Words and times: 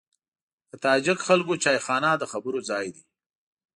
د 0.69 0.71
تاجک 0.83 1.19
خلکو 1.27 1.53
چایخانه 1.63 2.09
د 2.17 2.23
خبرو 2.31 2.59
ځای 2.69 2.85
دی. 2.95 3.03